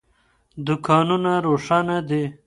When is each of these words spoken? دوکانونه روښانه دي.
دوکانونه 0.67 1.33
روښانه 1.45 1.97
دي. 2.09 2.23